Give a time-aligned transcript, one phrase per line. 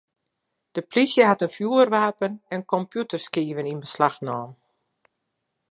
[0.75, 4.51] De plysje hat in fjoerwapen en kompjûterskiven yn beslach naam.